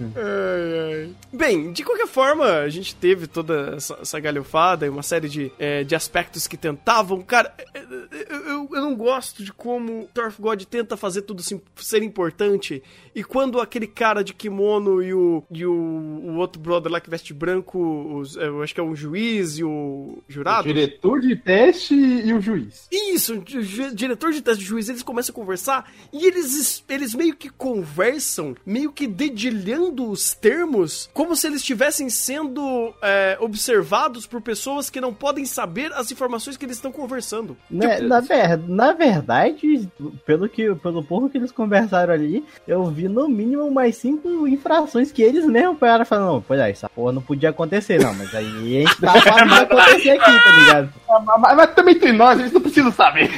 [0.00, 1.11] Ai, ai.
[1.33, 5.52] Bem, de qualquer forma, a gente teve toda essa, essa galhofada e uma série de,
[5.59, 7.22] é, de aspectos que tentavam.
[7.22, 7.83] Cara, é, é,
[8.30, 12.83] eu, eu, eu não gosto de como Torf God tenta fazer tudo sim- ser importante.
[13.14, 17.11] E quando aquele cara de kimono e o, e o, o outro brother lá que
[17.11, 17.78] veste branco,
[18.18, 20.66] os- é, eu acho que é um juiz e o O jurado.
[20.66, 22.88] diretor de teste e o juiz.
[22.90, 27.35] Isso, o diretor de teste de juiz, eles começam a conversar e eles, eles meio
[27.37, 34.27] que conversam, meio que dedilhando usando os termos como se eles estivessem sendo é, observados
[34.27, 37.57] por pessoas que não podem saber as informações que eles estão conversando.
[37.70, 39.88] Né, na, ver, na verdade,
[40.25, 45.12] pelo, que, pelo pouco que eles conversaram ali, eu vi no mínimo mais cinco infrações
[45.12, 48.35] que eles mesmo pegaram falando, não, pois é, essa porra não podia acontecer, não, mas
[48.35, 48.47] aí
[48.79, 50.94] a gente tá falando acontecer aqui, tá ligado?
[51.27, 53.31] Mas, mas- mas também entre nós, eles não precisam saber.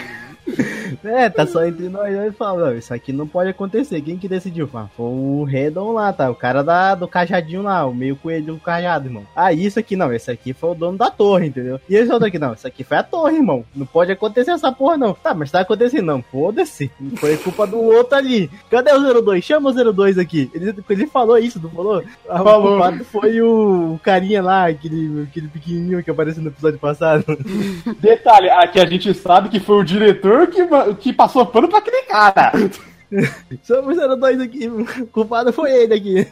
[1.04, 4.00] É, tá só entre nós dois e fala, isso aqui não pode acontecer.
[4.00, 4.68] Quem que decidiu?
[4.74, 6.30] Ah, foi o Redon lá, tá?
[6.30, 9.24] O cara da, do cajadinho lá, o meio coelho do cajado, irmão.
[9.34, 11.80] Ah, isso aqui não, esse aqui foi o dono da torre, entendeu?
[11.88, 13.64] E esse outro aqui, não, isso aqui foi a torre, irmão.
[13.74, 15.14] Não pode acontecer essa porra, não.
[15.14, 16.22] Tá, mas tá acontecendo, não.
[16.22, 16.90] Foda-se.
[17.16, 18.50] Foi culpa do outro ali.
[18.70, 19.44] Cadê o 02?
[19.44, 20.50] Chama o 02 aqui.
[20.54, 22.02] Ele, ele falou isso, não falou?
[22.28, 22.66] Ah, Falou.
[22.66, 27.24] O culpado foi o, carinha lá, aquele, aquele pequenininho que apareceu no episódio passado.
[27.98, 32.02] Detalhe, aqui a gente sabe que foi o diretor que, que passou pano pra aquele
[32.02, 32.52] cara.
[33.62, 34.68] Somos 02 aqui.
[34.68, 36.28] O culpado foi ele aqui.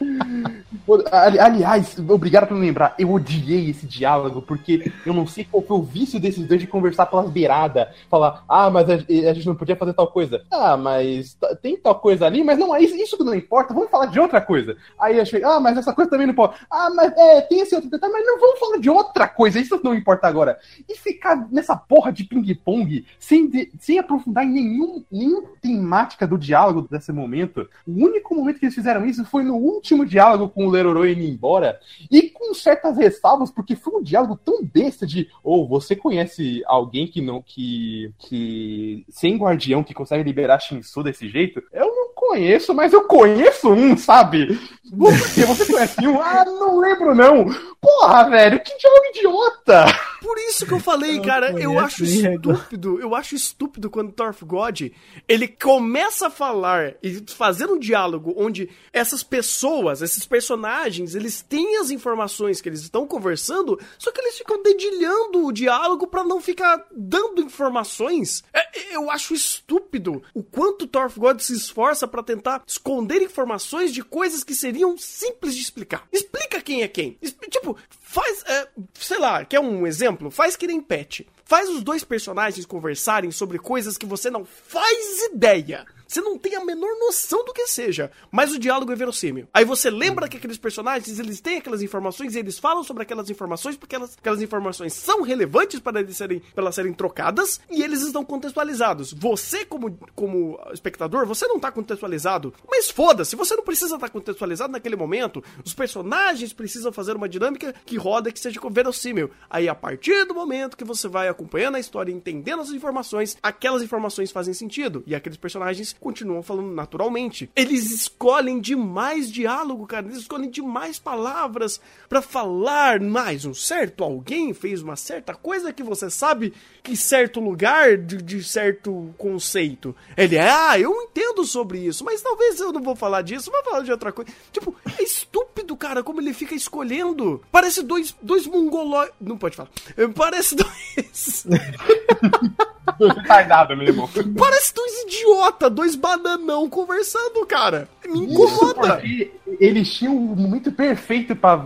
[1.10, 2.94] Ali- Aliás, obrigado por me lembrar.
[2.98, 6.66] Eu odiei esse diálogo, porque eu não sei qual foi o vício desses dois de
[6.66, 7.88] conversar pelas beiradas.
[8.10, 10.42] Falar, ah, mas a, a gente não podia fazer tal coisa.
[10.50, 14.06] Ah, mas tem tal coisa ali, mas não, é isso, que não importa, vamos falar
[14.06, 14.76] de outra coisa.
[14.98, 16.54] Aí achei, ah, mas essa coisa também não pode.
[16.70, 19.80] Ah, mas é, tem esse outro detalhe, mas não vamos falar de outra coisa, isso
[19.82, 20.58] não importa agora.
[20.88, 26.86] E ficar nessa porra de ping-pong sem, sem aprofundar em nenhum, nenhum temática do diálogo
[26.90, 27.68] desse momento.
[27.86, 31.22] O único momento que eles fizeram isso foi no último diálogo com o Lerorô indo
[31.22, 31.78] embora.
[32.10, 37.06] E com certas ressalvas, porque foi um diálogo tão besta de ou você conhece alguém
[37.06, 41.62] que não que que sem guardião que consegue liberar Shinsu desse jeito?
[41.72, 44.58] Eu não conheço, mas eu conheço um, sabe?
[44.92, 46.20] Você, você conhece um?
[46.20, 47.46] Ah, não lembro não.
[47.80, 49.84] Porra, velho, que diálogo idiota!
[50.20, 54.82] Por isso que eu falei, cara, eu acho estúpido, eu acho estúpido quando Thorf God,
[55.26, 61.78] ele começa a falar e fazer um diálogo onde essas pessoas, esses personagens, eles têm
[61.78, 66.40] as informações que eles estão conversando, só que eles ficam dedilhando o diálogo pra não
[66.40, 68.42] ficar dando informações.
[68.52, 74.02] É, eu acho estúpido o quanto Thorf God se esforça pra tentar esconder informações de
[74.02, 76.06] coisas que seriam simples de explicar.
[76.12, 77.18] Explica quem é quem.
[77.50, 77.76] Tipo,
[78.10, 80.30] faz, é, sei lá, quer um exemplo?
[80.30, 81.28] Faz que nem Pet.
[81.44, 85.84] Faz os dois personagens conversarem sobre coisas que você não faz ideia.
[86.08, 89.46] Você não tem a menor noção do que seja, mas o diálogo é verossímil.
[89.52, 93.28] Aí você lembra que aqueles personagens, eles têm aquelas informações e eles falam sobre aquelas
[93.28, 97.82] informações porque elas, aquelas informações são relevantes para eles serem, para elas serem trocadas e
[97.82, 99.12] eles estão contextualizados.
[99.12, 104.72] Você, como, como espectador, você não tá contextualizado, mas foda-se, você não precisa estar contextualizado
[104.72, 105.44] naquele momento.
[105.62, 109.30] Os personagens precisam fazer uma dinâmica que roda que seja verossímil.
[109.50, 113.82] Aí, a partir do momento que você vai acompanhando a história entendendo as informações, aquelas
[113.82, 117.50] informações fazem sentido e aqueles personagens continuam falando naturalmente.
[117.54, 120.06] Eles escolhem demais diálogo, cara.
[120.06, 123.44] Eles escolhem demais palavras pra falar mais.
[123.44, 128.42] Um certo alguém fez uma certa coisa que você sabe que certo lugar de, de
[128.42, 129.94] certo conceito.
[130.16, 133.64] Ele é, ah, eu entendo sobre isso, mas talvez eu não vou falar disso, vou
[133.64, 134.30] falar de outra coisa.
[134.52, 137.42] Tipo, é estúpido, cara, como ele fica escolhendo.
[137.50, 139.14] Parece dois, dois mongolóides.
[139.20, 139.70] Não pode falar.
[140.14, 141.46] Parece dois.
[142.98, 144.08] Retardado mesmo.
[144.38, 147.88] Parece dois idiota, dois bananão conversando, cara.
[148.06, 148.96] Me Isso incomoda.
[148.96, 151.64] porque eles tinham o momento perfeito pra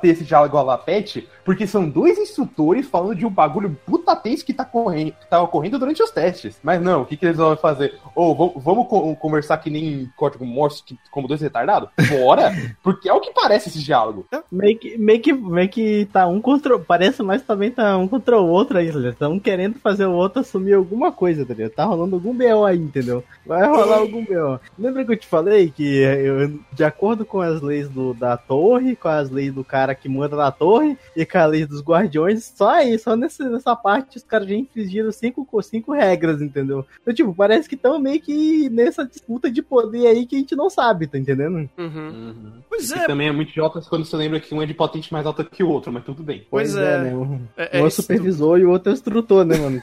[0.00, 4.14] ter esse diálogo a la Pet, porque são dois instrutores falando de um bagulho puta
[4.16, 6.58] tenso que tá correndo, que tá ocorrendo durante os testes.
[6.62, 7.94] Mas não, o que, que eles vão fazer?
[8.14, 11.88] Ou vamos, vamos co- conversar que nem código Morse, que- como dois retardados?
[12.10, 12.52] Bora!
[12.82, 14.26] Porque é o que parece esse diálogo.
[14.50, 16.78] Meio que, meio que, meio que tá um contra.
[16.78, 20.74] Parece, mas também tá um contra o outro aí, estão querendo fazer o outro assumir
[20.74, 21.70] alguma coisa, entendeu?
[21.70, 23.22] Tá rolando algum BO aí, entendeu?
[23.46, 24.58] Vai rolar algum BO.
[24.76, 28.96] Lembra que eu te falei que eu, de acordo com as leis do, da torre,
[28.96, 32.50] com as leis do cara que manda na torre e com a lei dos guardiões,
[32.56, 36.86] só aí, só nessa, nessa parte os caras já infringiram cinco, cinco regras, entendeu?
[37.02, 40.56] Então, tipo, parece que estão meio que nessa disputa de poder aí que a gente
[40.56, 41.68] não sabe, tá entendendo?
[41.76, 42.52] Uhum.
[42.68, 45.12] Pois E é, também é muito idiota quando você lembra que um é de potente
[45.12, 46.46] mais alta que o outro, mas tudo bem.
[46.50, 47.02] Pois é.
[47.02, 47.14] né?
[47.14, 49.82] Um, É- um é é supervisor e o outro é o instrutor, né, mano?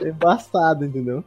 [0.00, 1.24] é embaçado, entendeu?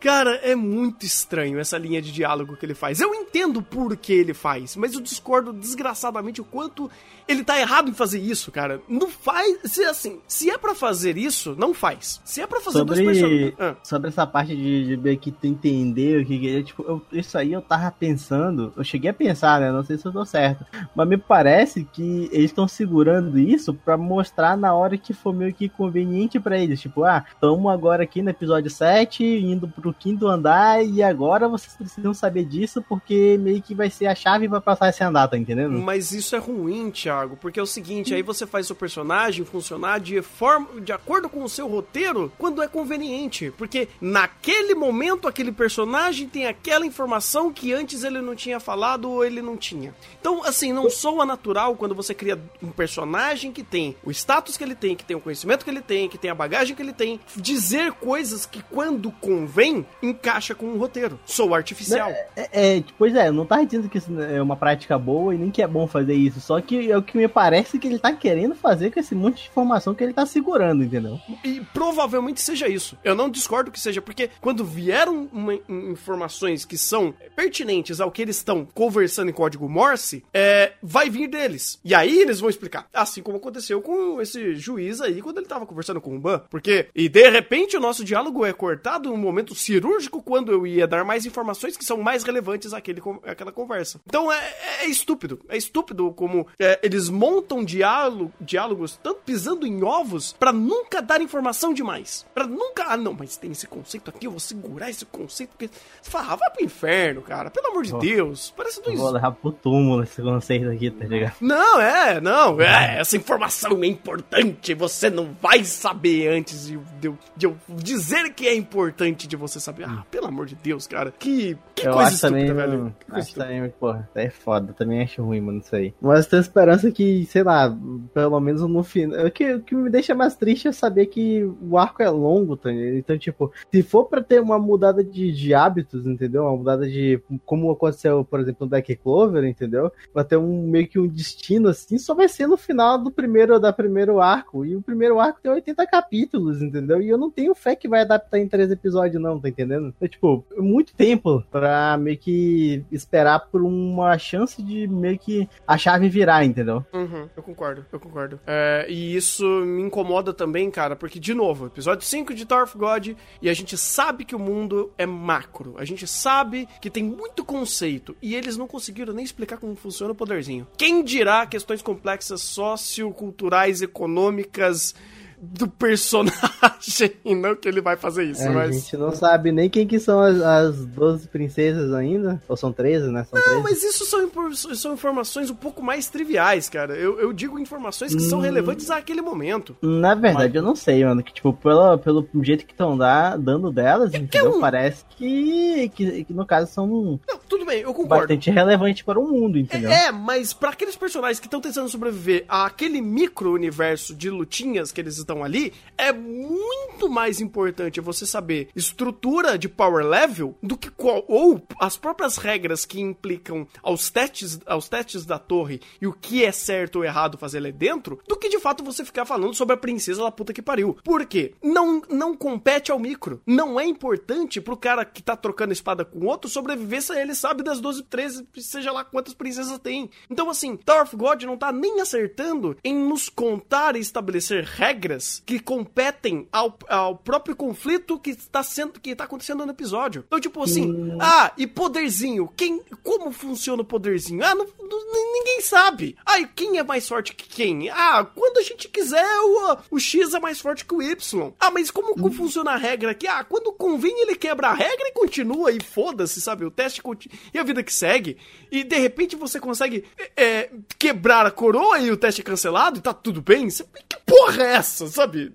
[0.00, 3.00] Cara, é muito estranho essa linha de diálogo que ele faz.
[3.00, 6.90] Eu entendo por que ele faz, mas eu discordo desgraçadamente o quanto
[7.28, 8.80] ele tá errado em fazer isso, cara.
[8.88, 9.58] Não faz.
[9.64, 12.20] Se assim, se é pra fazer isso, não faz.
[12.24, 13.54] Se é pra fazer dois Sobre, personagens.
[13.58, 16.82] Ah, sobre essa parte de, de meio que tu entender o que que é, tipo,
[16.82, 20.12] eu- isso aí eu tava pensando, eu cheguei a pensar, né, não sei se eu
[20.12, 25.12] tô certo, mas me parece que eles estão segurando isso pra mostrar na hora que
[25.12, 29.66] for meio que conveniente pra eles, tipo, ah, tamo agora aqui no episódio 7, indo
[29.68, 34.14] pro quinto andar e agora vocês precisam saber disso porque meio que vai ser a
[34.14, 35.78] chave pra passar esse andar, tá entendendo?
[35.80, 40.00] Mas isso é ruim, Thiago, porque é o seguinte, aí você faz seu personagem funcionar
[40.00, 45.52] de forma de acordo com o seu roteiro quando é conveniente, porque naquele momento aquele
[45.52, 49.94] personagem tem aquela informação que antes ele não tinha falado ou ele não tinha.
[50.20, 54.64] Então, assim, não soa natural quando você cria um personagem que tem o status que
[54.64, 56.92] ele tem, que tem o conhecimento que ele tem, que tem a bagagem que ele
[56.92, 61.18] tem, dizer coisas que quando convém encaixa com o roteiro.
[61.24, 62.10] Sou artificial.
[62.10, 65.38] É, é, pois é, eu não tá dizendo que isso é uma prática boa e
[65.38, 67.98] nem que é bom fazer isso, só que é o que me parece que ele
[67.98, 71.18] tá querendo fazer com esse monte de informação que ele tá segurando, entendeu?
[71.44, 72.98] E provavelmente seja isso.
[73.04, 78.10] Eu não discordo que seja, porque quando vieram uma- um- informações que são pertinentes ao
[78.10, 81.78] que eles estão conversando em código Morse, é, vai vir deles.
[81.84, 82.88] E aí eles vão explicar.
[82.92, 86.42] Assim como aconteceu com esse juiz aí quando ele tava conversando com o Ban.
[86.50, 90.86] Porque, e de repente o nosso diálogo é cortado num momento cirúrgico quando eu ia
[90.86, 94.00] dar mais informações que são mais relevantes àquele, àquela conversa.
[94.06, 95.40] Então é, é estúpido.
[95.48, 101.20] É estúpido como é, eles montam diálogo, diálogos tanto pisando em ovos pra nunca dar
[101.20, 102.26] informação demais.
[102.34, 102.84] Pra nunca.
[102.88, 105.50] Ah, não, mas tem esse conceito aqui, eu vou segurar esse conceito.
[105.50, 105.68] Porque.
[106.02, 107.50] Você fala, ah, vai pro inferno, cara.
[107.50, 107.96] Pelo amor de.
[107.98, 108.52] Deus.
[108.56, 108.98] Parece dois.
[108.98, 111.34] vou levar pro túmulo esse conceito aqui, tá ligado?
[111.40, 112.60] Não, é, não.
[112.60, 114.74] É, essa informação é importante.
[114.74, 119.36] Você não vai saber antes de, de eu- de eu dizer que é importante de
[119.36, 119.84] você saber.
[119.88, 121.12] Ah, pelo amor de Deus, cara.
[121.18, 122.78] Que, que eu coisa acho também, estúpida, velho.
[122.82, 123.54] mano, Que coisa acho estúpida.
[123.54, 125.94] também, porra, é foda, também acho ruim, mano, isso aí.
[126.00, 127.76] Mas eu tenho esperança que, sei lá,
[128.12, 129.26] pelo menos no final.
[129.26, 132.56] O que, o que me deixa mais triste é saber que o arco é longo,
[132.56, 132.72] tá?
[132.72, 136.44] Então, tipo, se for pra ter uma mudada de, de hábitos, entendeu?
[136.44, 137.20] Uma mudada de.
[137.44, 139.90] Como aconteceu, por exemplo, no Deck Clover, entendeu?
[140.14, 143.58] Vai ter um meio que um destino assim, só vai ser no final do primeiro,
[143.58, 144.64] da primeiro arco.
[144.64, 147.00] E o primeiro arco tem 80 capítulos, entendeu?
[147.00, 149.94] E eu não tenho fé que vai adaptar em três episódios, não, tá entendendo?
[150.00, 155.76] É tipo, muito tempo pra meio que esperar por uma chance de meio que a
[155.76, 156.75] chave virar, entendeu?
[156.92, 158.40] Uhum, eu concordo, eu concordo.
[158.46, 162.76] É, e isso me incomoda também, cara, porque, de novo, episódio 5 de Tower of
[162.76, 163.08] God,
[163.40, 165.74] e a gente sabe que o mundo é macro.
[165.78, 170.12] A gente sabe que tem muito conceito, e eles não conseguiram nem explicar como funciona
[170.12, 170.66] o poderzinho.
[170.76, 174.94] Quem dirá questões complexas socioculturais, econômicas
[175.40, 178.74] do personagem, não que ele vai fazer isso, É, A mas...
[178.74, 182.42] gente não sabe nem quem que são as, as 12 princesas ainda.
[182.48, 183.24] Ou são 13, né?
[183.30, 183.54] São 13.
[183.56, 184.30] Não, mas isso são,
[184.74, 186.94] são informações um pouco mais triviais, cara.
[186.96, 188.28] Eu, eu digo informações que Hum.
[188.28, 189.76] são relevantes àquele momento.
[189.82, 191.22] Na verdade, eu não sei, mano.
[191.22, 192.96] Que, tipo, pelo, pelo jeito que estão
[193.38, 194.56] dando delas, entendeu?
[194.56, 196.86] um- Parece que, que, que, no caso, são
[197.28, 198.22] Não, tudo bem, eu concordo.
[198.22, 199.90] bastante relevantes para o mundo, entendeu?
[199.90, 205.18] É, mas pra aqueles personagens que estão tentando sobreviver àquele micro-universo de lutinhas que eles
[205.26, 211.24] estão ali, é muito mais importante você saber estrutura de power level do que qual,
[211.26, 216.44] ou as próprias regras que implicam aos testes, aos testes da torre e o que
[216.44, 219.74] é certo ou errado fazer lá dentro, do que de fato você ficar falando sobre
[219.74, 220.96] a princesa da puta que pariu.
[221.02, 221.54] Por quê?
[221.62, 223.40] Não, não compete ao micro.
[223.46, 227.62] Não é importante pro cara que tá trocando espada com outro sobreviver se ele sabe
[227.62, 230.08] das 12, 13, seja lá quantas princesas tem.
[230.30, 235.15] Então, assim, Tower of God não tá nem acertando em nos contar e estabelecer regras
[235.44, 240.24] que competem ao, ao próprio conflito que está sendo que tá acontecendo no episódio.
[240.26, 244.44] Então, tipo assim, ah, e poderzinho, quem como funciona o poderzinho?
[244.44, 246.16] Ah, não- não- ninguém sabe.
[246.24, 247.88] Ah, e quem é mais forte que quem?
[247.90, 251.52] Ah, quando a gente quiser, o, o X é mais forte que o Y.
[251.60, 253.26] Ah, mas como, como funciona a regra aqui?
[253.26, 256.64] Ah, quando convém ele quebra a regra e continua e foda-se, sabe?
[256.64, 258.36] O teste conti- e a vida que segue.
[258.70, 262.98] E de repente você consegue é, é, quebrar a coroa e o teste é cancelado
[262.98, 263.68] e tá tudo bem.
[263.70, 265.52] Você- Que porra é essa, sabe?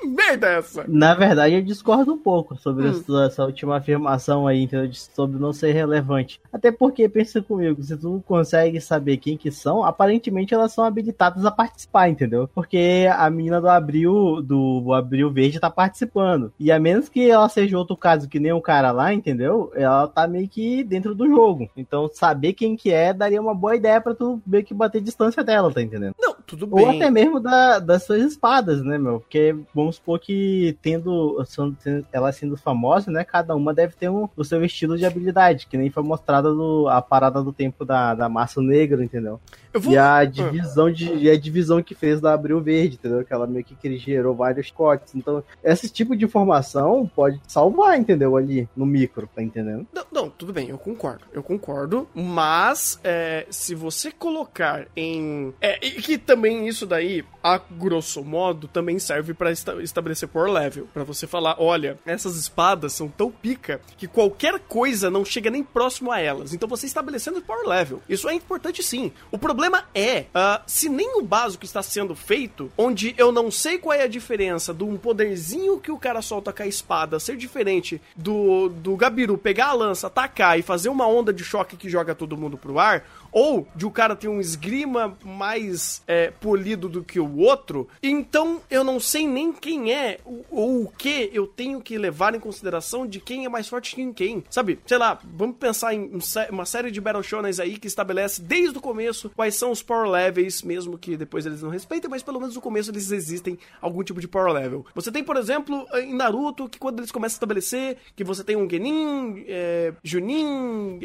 [0.00, 0.84] Que merda é essa?
[0.88, 2.90] Na verdade, eu discordo um pouco sobre Hum.
[2.90, 4.88] essa, essa última afirmação aí, entendeu?
[4.88, 6.40] De- Sobre não ser relevante.
[6.52, 11.44] Até porque, pensa comigo, se tu consegue saber quem que são, aparentemente elas são habilitadas
[11.44, 12.48] a participar, entendeu?
[12.54, 16.52] Porque a menina do Abril, do Abril Verde tá participando.
[16.58, 19.70] E a menos que ela seja outro caso que nem o cara lá, entendeu?
[19.74, 21.68] Ela tá meio que dentro do jogo.
[21.76, 25.44] Então, saber quem que é daria uma boa ideia pra tu meio que bater distância
[25.44, 26.14] dela, tá entendendo?
[26.18, 26.96] Não, tudo Ou bem.
[27.02, 29.20] até mesmo da- das suas espadas, né, meu?
[29.20, 29.54] Porque
[29.90, 31.44] vamos supor que tendo,
[31.82, 33.24] tendo- ela sendo famosa, né?
[33.24, 36.86] Cada uma deve ter um- o seu estilo de habilidade, que nem foi mostrada no,
[36.88, 39.40] a parada do tempo da, da massa negra, entendeu?
[39.72, 39.92] Eu vou.
[39.92, 43.24] E a divisão de e a divisão que fez da Abril Verde, entendeu?
[43.24, 45.14] Que ela meio que, que gerou vários cortes.
[45.14, 48.36] Então, esse tipo de informação pode salvar, entendeu?
[48.36, 49.86] Ali no micro, tá entendendo?
[49.92, 51.24] Não, não, tudo bem, eu concordo.
[51.32, 52.08] Eu concordo.
[52.14, 55.52] Mas, é, se você colocar em.
[55.60, 60.50] É, e que também isso daí, a grosso modo, também serve pra esta- estabelecer power
[60.50, 60.88] level.
[60.92, 65.62] Pra você falar, olha, essas espadas são tão pica que qualquer coisa não chega nem
[65.62, 66.52] próximo a elas.
[66.52, 68.02] Então você estabelecendo power level.
[68.08, 69.12] Isso é importante sim.
[69.30, 73.78] O problema é, ah, se nem o básico está sendo feito, onde eu não sei
[73.78, 77.36] qual é a diferença de um poderzinho que o cara solta com a espada ser
[77.36, 81.88] diferente do, do Gabiru pegar a lança, atacar e fazer uma onda de choque que
[81.88, 86.88] joga todo mundo pro ar, ou de o cara ter um esgrima mais é, polido
[86.88, 91.46] do que o outro, então eu não sei nem quem é ou, o que eu
[91.46, 94.42] tenho que levar em consideração de quem é mais forte que quem.
[94.50, 98.40] Sabe, sei lá, vamos pensar em um uma série de Battle Shonens aí que estabelece
[98.42, 102.22] desde o começo quais são os power levels, mesmo que depois eles não respeitem, mas
[102.22, 104.86] pelo menos no começo eles existem algum tipo de power level.
[104.94, 108.56] Você tem, por exemplo, em Naruto, que quando eles começam a estabelecer que você tem
[108.56, 111.00] um Genin, é, Junin.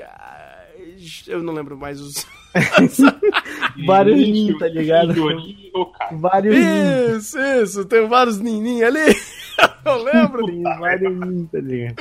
[1.28, 2.26] Eu não lembro mais os.
[3.86, 5.14] Vários ninhos, tá ligado?
[6.14, 7.26] Vários ninhos.
[7.26, 9.16] Isso, isso, tem vários nininhos ali.
[9.86, 10.46] Eu lembro.
[10.46, 11.96] Tem vários ninhos, tá ligado?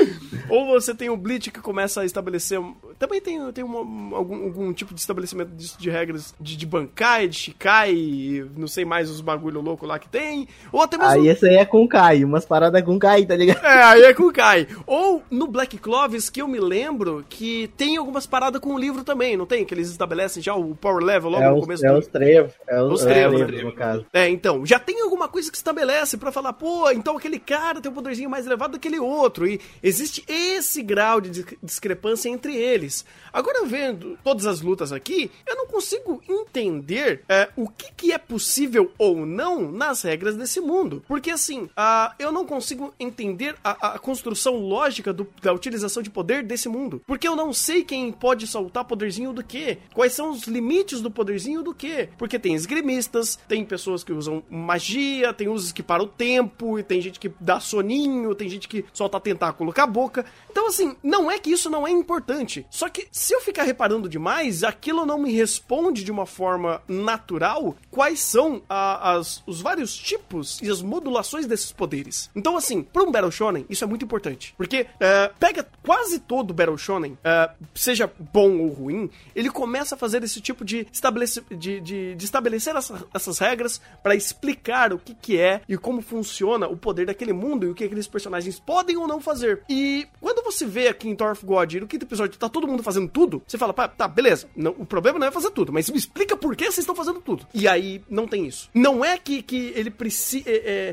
[0.48, 2.60] Ou você tem o Bleach que começa a estabelecer.
[3.06, 7.28] Também tem, tem uma- algum, algum tipo de estabelecimento disso de regras de, de Bankai,
[7.28, 10.48] de Shikai, não sei mais os bagulho louco lá que tem.
[10.72, 11.12] Ou até mesmo.
[11.12, 13.64] Aí esse aí é com Kai, umas paradas com Kai, tá ligado?
[13.64, 14.66] É, aí é com Kai.
[14.86, 19.04] Ou no Black Clovis, que eu me lembro que tem algumas paradas com o livro
[19.04, 19.64] também, não tem?
[19.64, 22.06] Que eles estabelecem já o power level logo É no os, começo é do os
[22.06, 22.52] trevos.
[22.68, 23.72] É os, Os é trevos, trevos, trevos.
[23.72, 24.06] no caso.
[24.12, 27.90] É, então, já tem alguma coisa que estabelece pra falar, pô, então aquele cara tem
[27.90, 29.46] um poderzinho mais elevado do que aquele outro.
[29.46, 32.93] E existe esse grau de dis- discrepância entre eles.
[33.32, 38.18] Agora, vendo todas as lutas aqui, eu não consigo entender é, o que, que é
[38.18, 41.02] possível ou não nas regras desse mundo.
[41.08, 46.10] Porque, assim, ah, eu não consigo entender a, a construção lógica do- da utilização de
[46.10, 47.02] poder desse mundo.
[47.06, 49.78] Porque eu não sei quem pode soltar poderzinho do que.
[49.92, 52.08] Quais são os limites do poderzinho do que.
[52.16, 56.82] Porque tem esgrimistas, tem pessoas que usam magia, tem usos que param o tempo, e
[56.84, 60.24] tem gente que dá soninho, tem gente que solta tentáculo com a boca.
[60.50, 62.64] Então, assim, não é que isso não é importante.
[62.70, 67.76] Só que se eu ficar reparando demais, aquilo não me responde de uma forma natural
[67.90, 72.30] quais são a- as, os vários tipos e as modulações desses poderes.
[72.34, 74.54] Então, assim, para um Battle Shonen, isso é muito importante.
[74.56, 79.98] Porque é, pega quase todo Battle Shonen, é, seja bom ou ruim, ele começa a
[79.98, 84.98] fazer esse tipo de, estabelece, de, de, de estabelecer essa- essas regras para explicar o
[84.98, 88.58] que, que é e como funciona o poder daquele mundo e o que aqueles personagens
[88.58, 89.62] podem ou não fazer.
[89.68, 92.82] E quando você vê aqui em Thor of God, no quinto episódio, tá todo mundo
[92.82, 95.90] fazendo tudo, você fala, pá, tá, beleza, não, o problema não é fazer tudo, mas
[95.90, 97.46] me explica por que vocês estão fazendo tudo.
[97.52, 98.70] E aí, não tem isso.
[98.74, 100.44] Não é que, que ele precisa.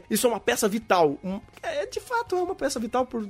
[0.10, 1.18] isso é uma peça vital.
[1.62, 3.28] É, de fato, é uma peça vital por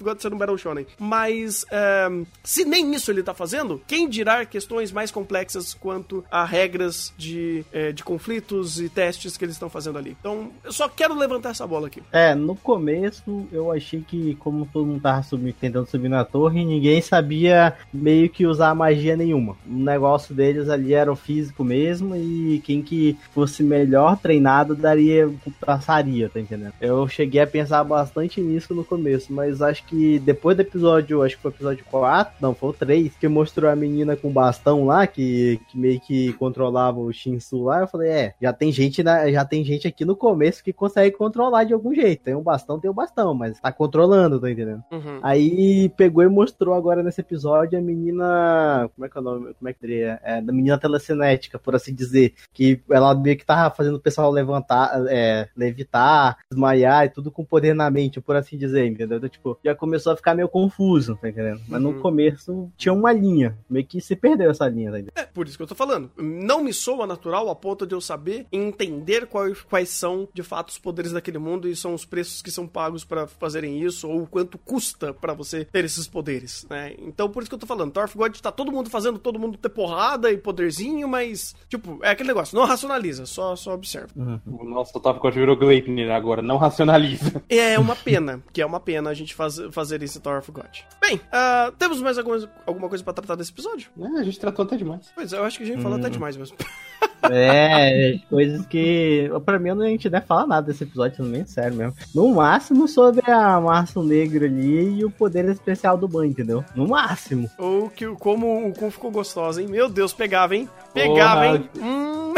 [0.00, 0.86] God ser um Battle Shonen.
[0.98, 2.08] Mas, é,
[2.42, 7.64] se nem isso ele tá fazendo, quem dirá questões mais complexas quanto a regras de,
[7.72, 10.16] é, de conflitos e testes que eles estão fazendo ali.
[10.18, 12.02] Então, eu só quero levantar essa bola aqui.
[12.12, 16.64] É, no começo eu achei que, como todo mundo tava subindo, tentando subir na torre,
[16.64, 19.56] ninguém sabia meio que usar magia nenhuma.
[19.66, 25.30] O negócio deles ali era o físico mesmo e quem que fosse melhor treinado daria,
[25.60, 26.72] passaria, tá entendendo?
[26.80, 31.36] Eu cheguei a pensar bastante nisso no começo, mas acho que depois do episódio, acho
[31.36, 34.84] que foi o episódio 4, não, foi o 3, que mostrou a menina com bastão
[34.86, 39.02] lá, que, que meio que controlava o Shinsu lá, eu falei, é, já tem gente
[39.02, 42.22] na, já tem gente aqui no começo que consegue controlar de algum jeito.
[42.22, 44.82] Tem um bastão, tem um bastão, mas tá controlando, tá entendendo?
[44.90, 45.18] Uhum.
[45.22, 48.90] Aí pegou e mostrou agora nesse episódio a menina.
[48.94, 49.54] Como é que é o nome?
[49.54, 50.20] Como é que seria?
[50.22, 52.34] É, da menina telecinética, por assim dizer.
[52.52, 57.44] Que ela meio que tava fazendo o pessoal levantar, é, levitar, desmaiar e tudo com
[57.44, 59.18] poder na mente, por assim dizer, entendeu?
[59.18, 61.60] Então, tipo, já começou a ficar meio confuso, tá entendendo?
[61.68, 61.92] Mas Uhum.
[61.92, 63.56] no começo tinha uma linha.
[63.68, 65.12] Meio que se perdeu essa linha, tá entendendo?
[65.16, 66.10] É, por isso que eu tô falando.
[66.16, 70.68] Não me soa natural a ponto de eu saber entender quais, quais são, de fato,
[70.70, 74.22] os poderes daquele mundo e são os preços que são pagos pra fazerem isso, ou
[74.22, 76.94] o quanto custa pra você ter esses poderes, né?
[76.98, 77.92] Então, por isso que eu tô falando.
[78.14, 82.28] God tá todo mundo fazendo todo mundo ter porrada e poderzinho, mas, tipo, é aquele
[82.28, 82.56] negócio.
[82.56, 84.08] Não racionaliza, só, só observa.
[84.44, 87.42] Nossa, o Top God virou Gleipnir agora, não racionaliza.
[87.48, 90.80] É uma pena, que é uma pena a gente faz, fazer esse God.
[91.00, 93.90] Bem, ah, temos mais alguma, alguma coisa pra tratar desse episódio?
[93.98, 95.10] É, a gente tratou até demais.
[95.14, 96.56] Pois é, eu acho que a gente falou até demais mesmo.
[97.30, 99.30] É, coisas que.
[99.44, 101.94] Pra mim, a gente não deve falar nada desse episódio, sendo bem sério mesmo.
[102.14, 106.64] No máximo sobre a Março Negro ali e o poder especial do Ban, entendeu?
[106.74, 107.50] No máximo.
[107.58, 109.68] Ou que como o Kun ficou gostosa, hein?
[109.68, 110.68] Meu Deus, pegava, hein?
[110.92, 111.56] Pegava, Porra.
[111.56, 111.70] hein?
[111.80, 112.34] Hum.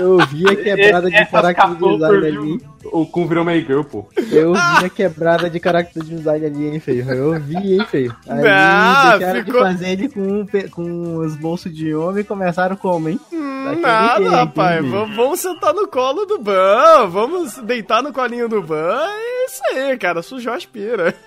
[0.00, 2.60] Eu vi a quebrada de Essas character capô design ali.
[2.92, 4.06] O Kun virou My Girl, pô.
[4.30, 7.10] Eu vi a quebrada de character design ali, hein, feio.
[7.10, 8.14] Eu vi, hein, feio.
[8.28, 12.76] Aí Não, deixaram ficou- de fazer ele com, com os bolsos de homem e começaram
[12.76, 13.18] como, hein?
[13.32, 14.84] Hum, Daquele Nada, jeito, rapaz.
[14.84, 17.06] hein, Vamos, sentar no colo do Ban.
[17.08, 19.00] Vamos deitar no colinho do Ban.
[19.02, 20.22] É isso aí, cara.
[20.22, 21.12] Sujou as pira.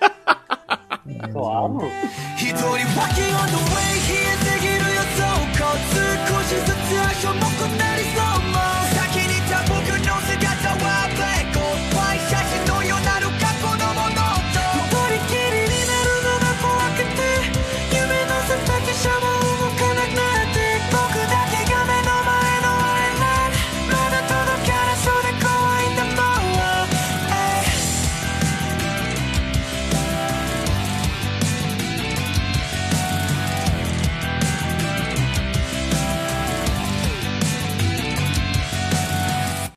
[1.32, 1.80] Claro.
[2.38, 2.52] 一